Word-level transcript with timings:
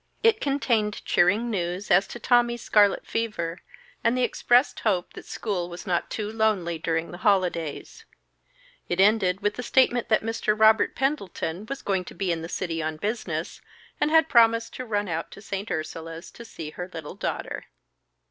It 0.23 0.41
contained 0.41 1.05
cheering 1.05 1.51
news 1.51 1.91
as 1.91 2.07
to 2.07 2.17
Tommy's 2.17 2.63
scarlet 2.63 3.05
fever, 3.05 3.59
and 4.03 4.17
the 4.17 4.23
expressed 4.23 4.79
hope 4.79 5.13
that 5.13 5.27
school 5.27 5.69
was 5.69 5.85
not 5.85 6.09
too 6.09 6.31
lonely 6.31 6.79
during 6.79 7.11
the 7.11 7.19
holidays; 7.19 8.05
it 8.89 8.99
ended 8.99 9.41
with 9.41 9.57
the 9.57 9.61
statement 9.61 10.09
that 10.09 10.23
Mr. 10.23 10.59
Robert 10.59 10.95
Pendleton 10.95 11.67
was 11.69 11.83
going 11.83 12.03
to 12.05 12.15
be 12.15 12.31
in 12.31 12.41
the 12.41 12.49
city 12.49 12.81
on 12.81 12.97
business, 12.97 13.61
and 13.99 14.09
had 14.09 14.27
promised 14.27 14.73
to 14.77 14.85
run 14.85 15.07
out 15.07 15.29
to 15.29 15.39
St. 15.39 15.69
Ursula's 15.69 16.31
to 16.31 16.43
see 16.43 16.71
her 16.71 16.89
little 16.91 17.13
daughter. 17.13 17.65